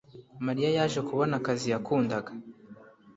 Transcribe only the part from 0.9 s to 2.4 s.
kubona akazi yakundaga